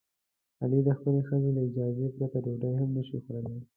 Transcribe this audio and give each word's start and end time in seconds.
علي 0.61 0.79
د 0.87 0.89
خپلې 0.97 1.21
ښځې 1.27 1.49
له 1.55 1.61
اجازې 1.67 2.05
پرته 2.17 2.37
ډوډۍ 2.43 2.73
هم 2.79 2.89
نشي 2.97 3.17
خوړلی. 3.23 3.59